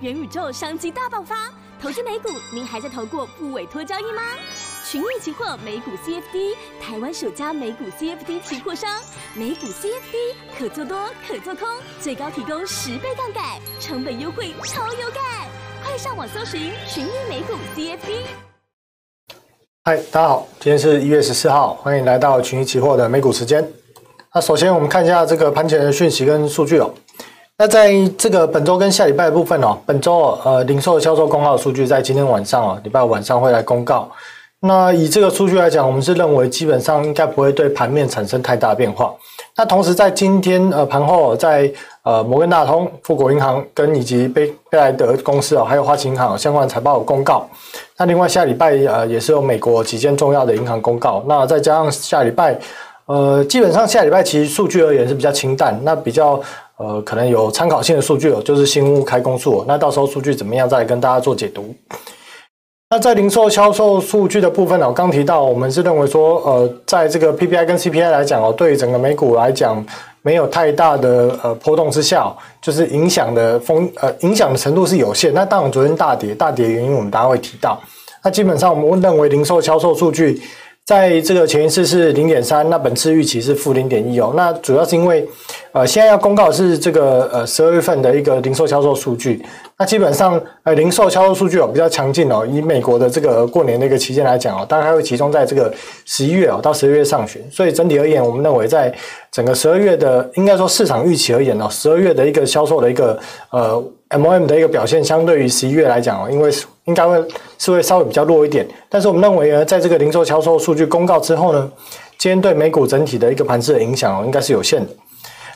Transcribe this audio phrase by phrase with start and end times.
[0.00, 1.50] 元宇宙商机大爆发，
[1.80, 4.22] 投资美股，您还在投过不委托交易吗？
[4.84, 9.00] 群益期货美股 CFD，台湾首家美股 CFD 期货商，
[9.34, 11.66] 美股 CFD 可做多可做空，
[11.98, 15.48] 最高提供十倍杠杆，成本优惠超有感，
[15.82, 18.26] 快上网搜寻群益美股 CFD。
[19.84, 23.66] 嗨，大家好，今天是一月十四号，欢迎来到群益期货的美股时间。
[24.34, 26.92] 那首先我们看一下这个盘前的讯息跟数据哦。
[27.58, 34.10] 那在这个本周跟下礼拜的部分哦，本周呃零售销售公告的数据在今天晚上哦，礼拜五晚上会来公告。
[34.60, 39.14] 那以这个数据来讲，我们是认为基本上应该不会对盘面产生太大变化。
[39.56, 47.48] 那同时在今天呃盘后，在呃摩根大通、富国银行跟以及贝贝莱德公司哦，还有花旗银行相关财报公告。
[47.96, 51.24] 那另外下礼拜呃也是有美国几间重要的银行公告。
[51.26, 52.58] 那再加上下礼拜
[53.06, 55.78] 呃基本上下礼拜其实数据而言是比较清淡。
[55.84, 56.38] 那比较
[56.78, 59.64] 呃可能有参考性的数据哦，就是新屋开工数。
[59.66, 61.74] 那到时候数据怎么样，再来跟大家做解读。
[62.90, 69.84] 那在零售销售数据的部分呢，我刚提到，我们是认为说，呃，在这个 PPI 跟 CPI 来讲哦，对整个美股来讲，
[70.22, 75.34] 没有太大的呃波动之下，就是影响的风呃影响的程度是有限。
[75.34, 77.80] 那当然昨天大跌，大跌的原因我们大家会提到。
[78.22, 80.40] 那基本上我们认为零售销售数据。
[80.86, 84.32] 在这个前一次是零点三，那本次预期是负零点一哦。
[84.36, 85.28] 那主要是因为，
[85.72, 89.44] 呃，现在要公告是这个呃十二月份的一个零售销售数据。
[89.76, 92.46] 那基本上呃零售销售数据哦比较强劲哦。
[92.48, 97.42] 以美国的这个过年的一个期间来讲哦，大概会集中在这个十一月哦到十二月上旬。
[97.50, 98.94] 所以整体而言，我们认为在
[99.32, 103.18] 整个十二月的应该说市场预期而言哦，十二月的一个销售的一个
[103.50, 106.48] 呃 MOM 的一个表现，相对于十一月来讲哦，因为
[106.86, 107.22] 应该会
[107.58, 111.70] 是会稍微比较弱一点，但是我们认为呢，在这个零售销售数据公告之后呢，
[112.16, 114.88] 今天对美股整体的一个盘势的影响哦，应该是有限的。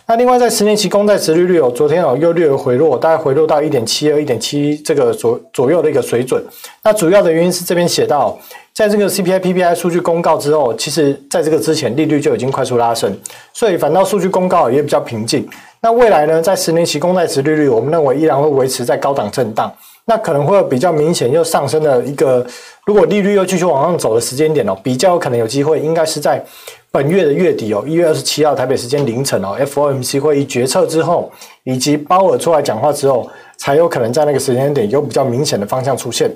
[0.06, 6.44] 那另外在十年期公债殖利率哦，昨天哦又略有回落，大概回落到一点七二、一点七这个左左右的一个水准。
[6.82, 8.36] 那主要的原因是这边写到，
[8.74, 13.16] 在这个 CPI、PPI 数据公告之后，其实在这个之前利率就已经快速拉升，
[13.52, 15.48] 所以反倒数据公告也比较平静。
[15.82, 19.72] 那未来呢，在十年期公债殖利率，我们认为依然会维持在高档震荡。
[20.06, 22.44] 那可能会有比较明显又上升的一个，
[22.84, 26.42] 如果利率又继续往上走的时间点哦，比较有可能有机会，应该是在
[26.90, 31.30] 本月的月底哦，一月二十七号台北时间凌晨哦，FOMC 会议决策之后，
[31.64, 36.30] 以及鲍尔出来讲话之后，才有可能在那个时间点有比较明显的方向出现。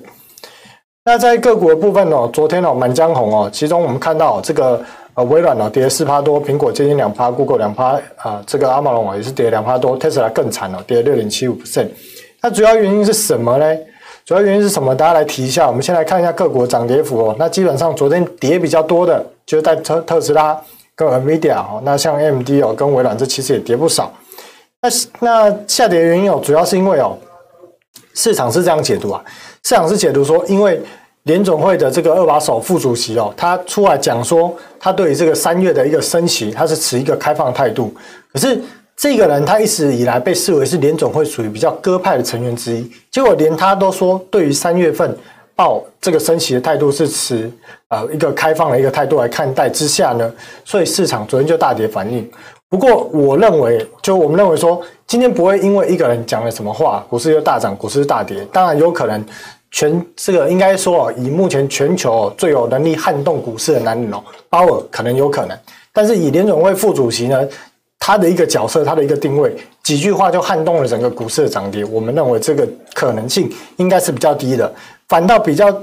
[1.04, 4.80] 那在个股的部分哦，昨天哦满江红哦，其中我们看到这个
[5.14, 11.88] 呃微软哦跌四趴多，苹果接近两趴，Google 两趴啊，这个阿玛龙啊也是跌两趴多，Tesla 更惨哦，跌了六点七五 percent。
[12.40, 13.76] 那主要原因是什么呢？
[14.24, 14.94] 主要原因是什么？
[14.94, 15.66] 大家来提一下。
[15.66, 17.36] 我们先来看一下各国涨跌幅哦。
[17.38, 20.58] 那基本上昨天跌比较多的，就是在特特斯拉
[20.96, 21.82] 跟 NVIDIA 哦。
[21.84, 24.10] 那像 AMD 哦跟微软，这其实也跌不少。
[24.80, 24.88] 那
[25.20, 27.18] 那下跌的原因哦，主要是因为哦，
[28.14, 29.22] 市场是这样解读啊。
[29.62, 30.80] 市场是解读说，因为
[31.24, 37.94] 联总会的这个二把手副主席哦，他出来讲说，他对于这个三月的一个升息，他是持一个开放态度。
[38.30, 38.60] 可是
[38.94, 45.16] 这个人他一直以来被视为是联总会属于比较鸽派的成员之一，结果连他都说对于三月份
[45.56, 47.50] 报这个升息的态度是持
[47.88, 50.30] 呃一个开放的一个态度来看待之下呢，
[50.62, 52.30] 所以市场昨天就大跌反应。
[52.68, 58.44] 不过我认为，就我们认为说，今天不会因为一个人讲了什么话，股市就大涨，股市大跌。
[58.52, 59.24] 当然有可能
[59.74, 65.58] 全这个应该说以目前全球最有能力撼动股市的男人哦，鲍尔可能有可能，
[65.92, 67.44] 但是以联总会副主席呢？
[67.98, 71.84] 他的一个角色，他的一个定位，几句话就撼动了整个股市的涨跌。
[71.86, 74.72] 我们认为这个可能性应该是比较低的，
[75.08, 75.74] 反倒比较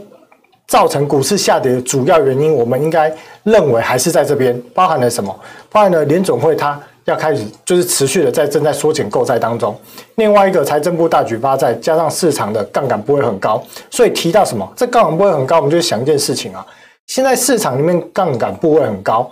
[0.68, 3.14] 造成股市下跌的主要原因，我们应该
[3.44, 5.38] 认为还是在这边，包含了什么？
[5.70, 9.76] 包含了联总会它要开始就是持续的在正在缩减购债当中，
[10.16, 14.72] 另外一个财政部大举发债，加上市场的杠杆不会很高，所以提到什么？
[14.76, 16.66] 这杠杆不会很高，我们就想一件事情啊，
[17.08, 19.30] 现在市场里面杠杆不会很高，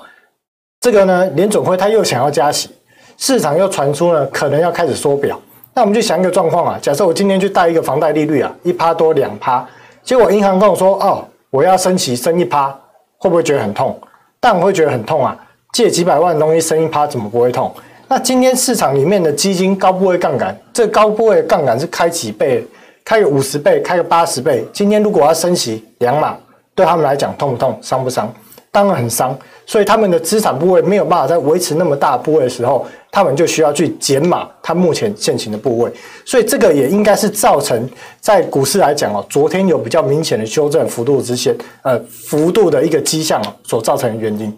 [0.82, 2.70] 这个呢，联准会他又想要加息。
[3.18, 5.38] 市场又传出了可能要开始缩表，
[5.74, 9.68] 那我们就想一个状况啊，假设我今天去贷一个房贷利率啊，一趴多两趴，
[10.04, 12.74] 结果银行跟我说哦，我要升息升一趴，
[13.18, 14.00] 会不会觉得很痛？
[14.40, 15.38] 但我会觉得很痛啊，
[15.72, 17.74] 借几百万的东西升一趴怎么不会痛？
[18.08, 22.66] 那今天市场里面的基金高部位杠杆，这高部位杠杆是开几倍？
[23.06, 26.36] 开个五十倍，开个八十倍，今天如果要升息两码，
[26.76, 27.78] 对他们来讲痛不痛？
[27.82, 28.32] 伤不伤？
[28.72, 29.38] 当然很伤。
[29.66, 35.92] 所以他们的资产部位没有办法再维持那么大部位的时候，他们就需要去减码他目前现行的部位。
[36.26, 37.88] 所以这个也应该是造成
[38.20, 44.52] 在股市来讲哦，昨天有比较明显的修正幅度之线，呃，幅度的一个迹象，所造成的原因。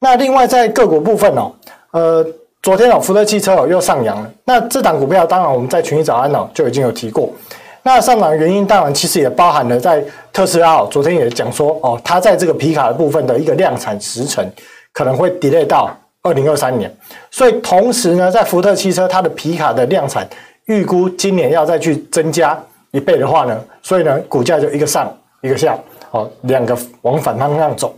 [0.00, 1.52] 那另外在个股部分哦，
[1.90, 2.24] 呃，
[2.62, 4.30] 昨天哦，福特汽车哦又上扬了。
[4.44, 7.30] 那这档股票当然我们在群益早安哦就已经有提过。
[7.82, 14.44] 那上涨原因当然其实也包含了在特斯拉，昨天也讲说哦，它在这个皮卡的部分的一个量产时程
[14.92, 15.90] 可能会 delay 到
[16.22, 16.94] 二零二三年。
[17.30, 20.28] 所以同时呢，在福特汽车它的皮卡的量产
[20.66, 22.56] 预估今年要再去增加
[22.92, 25.76] 一倍的话呢，所以呢股价就一个上一个下，
[26.12, 27.92] 哦，两个往反方向走。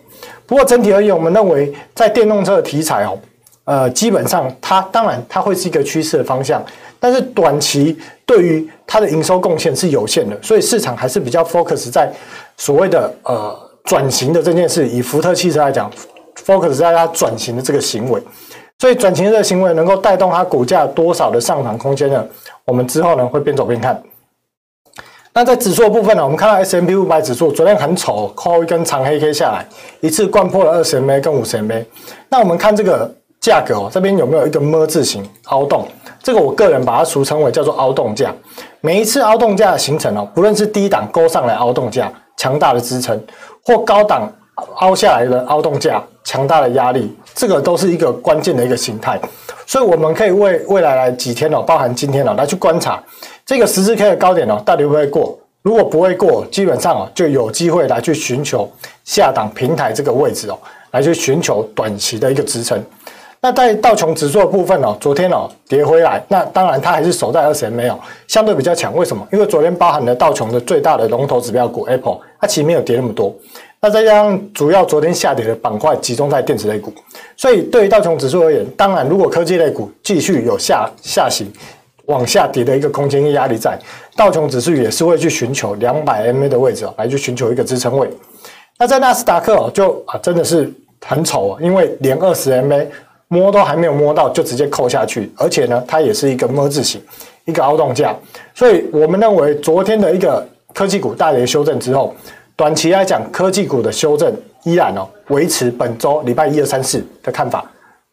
[0.51, 3.17] 不过整体而言，我们认为在电动车的题材哦，
[3.67, 6.61] 呃，基本上它当然它会是一个趋势的方向，
[6.99, 12.13] 但是短期对于它的营收贡献是有限的，所以市场还是比较 focus 在
[12.57, 14.89] 所谓的呃转型的这件事。
[14.89, 15.89] 以福特汽车来讲
[16.45, 18.21] ，focus 在它转型的这个行为，
[18.81, 22.27] 所以转型的这个行为能够带动它股价多少的上涨空间呢？
[22.65, 24.03] 我们之后呢会边走边看。
[25.33, 29.65] 那在指数的部分呢，我们看到 S M P 五百指数昨天很丑，扣一根长黑 K 下来，
[30.01, 31.85] 一次灌破了二十 MA 跟五十 MA。
[32.29, 33.09] 那我们看这个
[33.41, 35.87] 价格哦，这边有没有一个 ㄇ 字形凹洞？
[36.21, 38.35] 这个我个人把它俗称为叫做凹洞价。
[38.81, 43.19] 每一次凹洞价的形成哦，不论是低档勾上来凹洞价，强大的支撑，
[43.65, 44.29] 或高档
[44.79, 49.19] 凹下来的凹洞价，强大的压力，这个都是一个关键的一个形态。
[49.65, 53.01] 所以我们可以为未来来几天哦，包含今天哦，来去观察。
[53.45, 55.39] 这个十字 K 的高点哦，到底会不会过？
[55.63, 58.67] 如果不会过，基本上哦就有机会来去寻求
[59.05, 60.59] 下档平台这个位置哦，
[60.93, 62.83] 来去寻求短期的一个支撑。
[63.43, 68.97] 那在道琼指数的部分哦，昨天哦跌回来，那当然它还是守在二十 MA 哦，相对比较强。
[68.97, 69.27] 为什么？
[69.33, 73.35] 因为昨天包含了道琼的最大的龙头指标股 Apple，它其实没有跌那么多。
[73.83, 76.93] 那再加上主要昨天下跌的板块集中在电子类股，
[77.37, 81.51] 所以对于道琼指数而言，当然如果科技类股继续有下下行。
[82.11, 83.79] 往下跌的一个空间跟压力在，
[84.17, 88.11] 道琼指数也是会去寻求两百 MA 的位置哦，来去寻求一个支撑位。
[88.77, 90.71] 那在纳斯达克哦，就啊真的是
[91.07, 92.85] 很丑哦，因为连二十 MA
[93.29, 97.01] 摸都还没有摸到，就直接扣下去，而且呢，它也是一个摸字形，
[97.45, 98.15] 一个凹洞价。
[98.55, 102.13] 所以我们认为昨天的一个科技股大跌修正之后，
[102.57, 104.35] 短期来讲，科技股的修正
[104.65, 107.65] 依然哦维持本周礼拜一二三四的看法。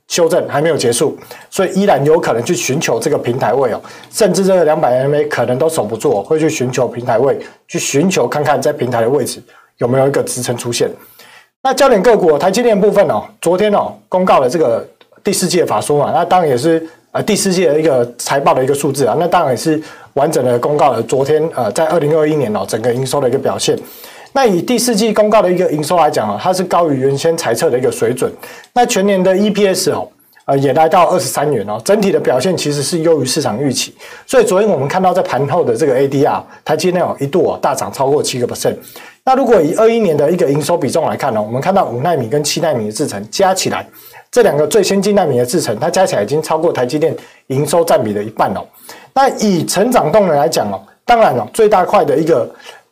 [0.08, 1.18] 修正还没有结束，
[1.50, 7.38] 所以依然有可能去寻求这个平台位哦，甚至这个两百 MA 可能都守不住，会去寻求平台位，
[7.68, 9.44] 去寻求看看在平台的位置
[9.80, 10.90] 有没有一个支撑出现。
[11.62, 14.88] 那焦点个股台积电部分哦，昨天哦公告了这个
[15.24, 16.82] 第四季的法说嘛，那当然也是
[17.12, 19.82] 呃第四季的一个财报的一个数字啊，那当然也是
[20.14, 23.78] 完整的公告了昨天呃在二零二一年哦整个营收的一个表现。
[24.38, 28.32] 那以第四季公告的一个营收来讲啊，它是高于原先财测的一个水准。
[28.72, 30.08] 那全年的 EPS 哦，
[30.46, 33.96] 呃，也来到二十三元哦，整体的表现其实是优于市场预期。
[34.28, 38.76] 所以昨天我们看到在盘后的这个 ADR，台积电哦一度哦大涨超过七个 percent。
[39.24, 43.84] 那如果以二一年的一个营收比重来看呢，我们看到五纳米跟七纳米的制程加起来，
[44.30, 47.12] 这两个最先进纳米的制程，它加起来已经超过台积电
[47.48, 48.64] 营收占比的一半哦。
[49.16, 52.48] 那以成长动能来讲哦，当然哦，最大块的一个。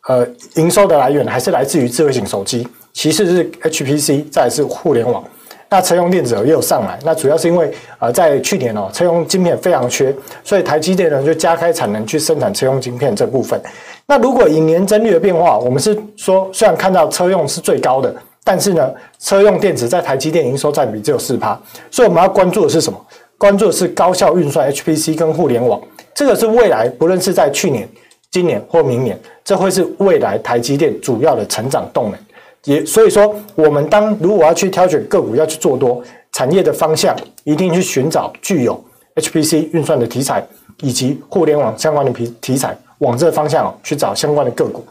[0.07, 5.23] 呃，营收的来源还是来自于智慧型手机，其次是 HPC，再是互联网。
[5.67, 13.59] 那车用电子也有上来，那主要是因为呃，在去年哦，车用晶片非常缺，所以台积电呢就加开产能去生产车用晶片这部分。
[14.05, 21.59] 那如果以年增率的变化，我们是说，虽然看到车用是最高的，但是呢，车用电子在台积电营收占比只有四趴，
[21.89, 23.05] 所以我们要关注的是什么？
[23.39, 25.81] 关注的是高效运算 HPC 跟互联网，
[26.13, 27.89] 这个是未来不论是在去年。
[28.31, 32.19] 今年或明年，这会是未来台积电主要的成长动能。
[32.65, 38.83] 也所以说，我们当如果要去挑选个股要去做多，产业的方向一定去寻找具有
[39.15, 40.45] HPC 运算的题材，
[40.81, 44.83] 以及互联网相关的题题材，往这方向去找相关的个股。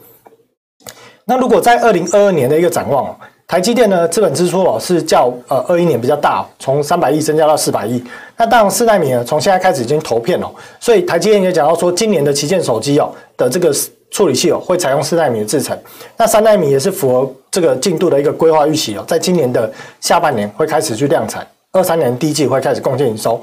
[1.25, 3.15] 那如果在二零二二年的一个展望。
[3.47, 8.03] 台积电呢，资本支出哦是较呃二一年比较大，从三百亿增加到四百亿。
[8.37, 10.51] 那当然四奈米呢，从现在开始已经投片了，
[10.81, 13.73] 所以台积电也讲到说，今年的旗舰手机哦的这个
[14.11, 15.77] 处理器哦会采用四奈米的制程。
[16.17, 23.41] 那三奈米也是符合这个进度的一个规划预期哦，在今年的下半年会开始去量产，二三年第一季会开始贡献营收。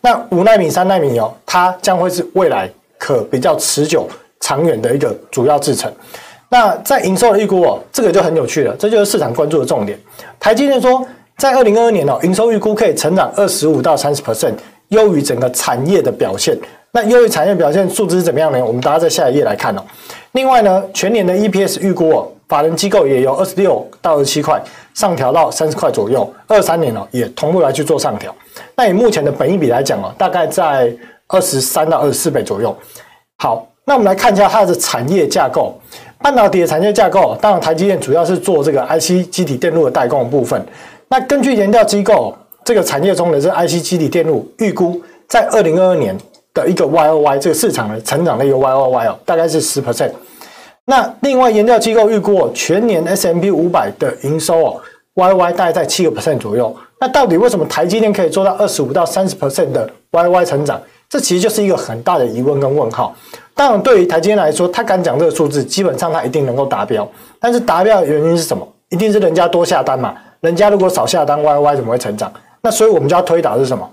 [0.00, 4.06] 那五奈米、三奈米哦，它将会是未来可比较持久、
[4.40, 5.90] 长远的一个主要制程。
[6.50, 9.98] 那在营收的预估哦，这个就很有趣了，这就是市场关注的重点。
[10.38, 11.04] 台积电说，
[11.36, 14.54] 在二零二二年哦，营收预估可以成长二十五到三十 percent，
[14.88, 16.56] 优于整个产业的表现。
[16.92, 18.64] 那优于产业表现数字是怎么样呢？
[18.64, 19.82] 我们大家在下一页来看哦。
[20.32, 24.62] 另外呢，全年的 EPS 预估哦，法人机构也由二十六到二十七块
[24.94, 28.32] 上调到三十块左右，二三年哦也同步来去做上调。
[28.76, 30.94] 那以目前的本益比来讲哦，大概在
[31.26, 32.74] 二十三到二十四倍左右。
[33.38, 35.76] 好，那我们来看一下它的产业架构。
[36.22, 40.64] 半导体的产业架构，当然台积电主要是做这个 IC 基体电路的代工部分。
[41.08, 42.34] 那根据研调机构
[42.64, 46.16] 这个产业中的这 IC 基体电路预估，在二零二二年
[46.52, 50.10] 的一个 Y O Y 这个市场的成长的一个 Y O Y 哦，大概是十 percent。
[50.86, 54.80] 那另外研调机构预估全年 S M P 五百的营收哦
[55.14, 56.74] ，Y Y 大概在七个 percent 左右。
[57.00, 60.80] 那到底为什么台积电可以做到二十五到三十 percent 的 Y Y 成长？
[61.08, 63.14] 这其实就是一个很大的疑问跟问号。
[63.54, 67.08] 当然，对于台积电来说，他敢讲这个数字，基本上他一定能够达标。
[67.38, 68.66] 但是达标的原因是什么？
[68.88, 70.14] 一定是人家多下单嘛。
[70.44, 72.30] 人家如果少下单，Y O Y 怎么会成长？
[72.60, 73.90] 那所以我们就要推导是什么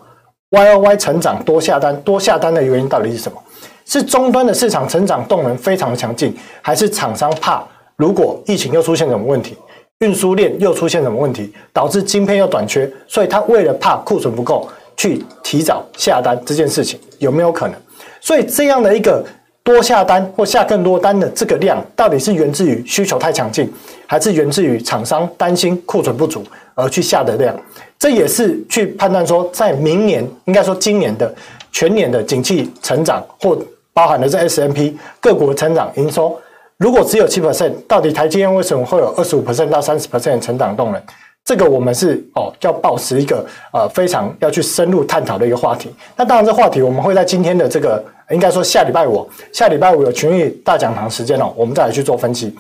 [0.49, 3.41] ？Y O Y 成长多下单，多下单的原因到底是什么？
[3.85, 7.63] 是终端的市场成长动能非常的强劲，还是厂商怕
[7.95, 9.57] 如果疫情又出现什么问题，
[9.99, 14.67] 运输链又出现什么问题，导致晶片又短缺，所以他为了怕库存不够，
[14.97, 17.75] 去提早下单这件事情有没有可能？
[18.19, 19.23] 所以这样的一个。
[19.63, 23.71] 多下单或下更多单的这个量，到底是源自于需求太强劲，
[24.07, 27.55] 还是源自于厂商担心库存不足而去下的量？
[27.99, 31.31] 这也是去判断说，在明年应该说今年的
[31.71, 33.55] 全年的景气成长，或
[33.93, 36.35] 包含的这 S&P 各国成长营收，
[36.77, 40.99] 如果只有七 percent，到底台积电为什么会有二十五 percent 到三十 percent 的成长动能？
[41.43, 45.93] 这个我们是哦，要保持一个呃非常要去深入探讨的一个话题。
[46.15, 52.55] 那当然，这话题我们会在今天的这个应该说下礼拜五，下礼拜五有群益大讲堂时间哦，我们再来去做分析。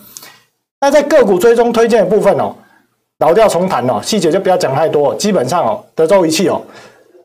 [0.79, 2.55] 那在个股追踪推荐的部分哦，
[3.19, 5.13] 老调重弹哦，细节就不要讲太多。
[5.15, 6.61] 基本上哦，德州仪器哦，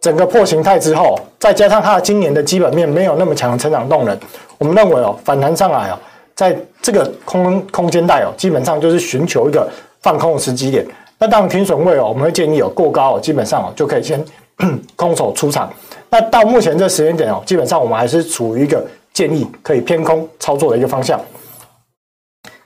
[0.00, 4.18] 整个破形态之后，再加上它今年的基本面没有那么强的成长动能，
[4.58, 5.98] 我们认为哦，反弹上来哦，
[6.34, 9.66] 在这个空空间带哦，基本上就是寻求一个
[10.02, 10.86] 放空的时机点。
[11.18, 14.22] 那当然停损位哦，我们会建议有过高哦，基本上哦就可以先
[14.96, 15.72] 空手出场。
[16.10, 21.20] 那到目前这时间点哦，基本上我们还是处于一个建议可以偏空操作的一个方向。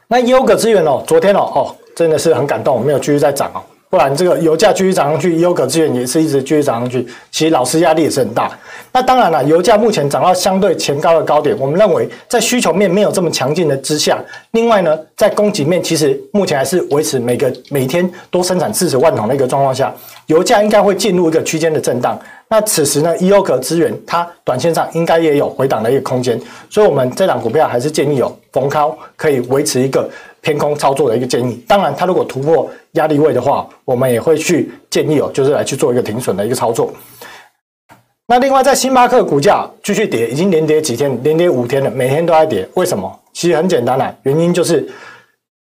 [0.09, 3.62] 那优格资源哦，昨天哦哦真的是很感动，没有继续再涨哦。
[3.90, 8.56] 不然这个油价继续涨上去，优格资源也是一直继续涨上去，其实老师压力也是很大。
[8.92, 19.92] 那当然了，油价目前涨到相对前高的高点，我们认为在需求面没有这么强劲的之下，另外呢，在供给面其实目前还是维持每个每天多生产四十万桶的一个状况下，
[20.26, 22.16] 油价应该会进入一个区间的震荡。
[22.49, 30.09] 那此时呢，优格资源它短线上应该也有回档的一个空间，所以我们这档股票还是建议有逢高可以维持一个。
[30.42, 36.92] 偏空操作的一个建议，当然，它如果突破压力位的话，我们也会去建议哦，就是来去做一个停损的一个操作。
[38.26, 42.68] 那另外，在星巴克股价继续跌，已经连跌几天，连跌五天了，每天都在跌。
[42.75, 43.20] 为什么？
[43.32, 44.88] 其实很简单啦，原因就是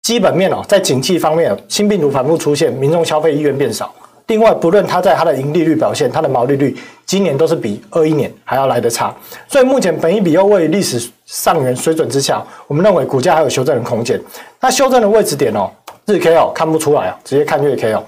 [0.03, 3.93] 基本面哦，在景气方面，新病毒反复出现，民众消费意愿变少。
[4.27, 9.13] 另外，不论它在它的盈利率表现，它的毛利率今年都是比二一年还要来得差，
[9.47, 14.19] 所以目前本益比又位于历史上缘水准之下，我们认为股价还有修正的空间。
[14.59, 15.69] 那修正的位置点哦，
[16.05, 18.03] 日 K 哦看不出来哦，直接看月 K 哦，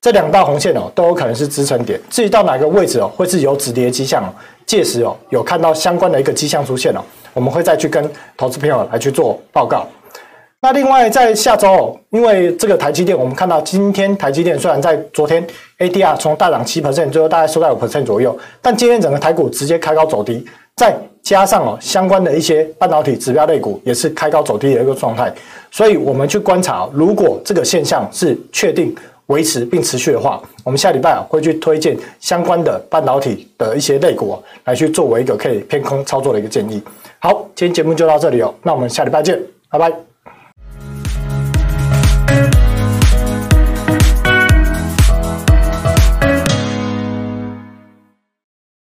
[0.00, 2.00] 这两道红线哦都有可能是支撑点。
[2.10, 4.32] 至于到哪个位置哦会是有止跌迹象哦，
[4.66, 7.00] 届时哦有看到相关的一个迹象出现哦，
[7.32, 9.86] 我们会再去跟投资朋友来去做报告。
[10.64, 15.46] 那另外，在下周，因为这个台积电，我们看到今天台积电虽然在昨天
[15.78, 20.42] ADR 从大涨七 percent，最后大概收在五 percent 左右，但今天整个台股直接开高走低，
[20.74, 25.30] 再加上哦相关的一些半导体指标类股也是开高走低的一个状态，
[25.70, 36.82] 所以我们去观察，如果这个现象是确定维持并持续的话，我们下礼拜啊会去推荐相关的半导体的一些类股来去作为一个可以偏空操作的一个建议。
[37.18, 40.13] 好，今天节目就到这里哦，那我们下礼拜见，拜拜。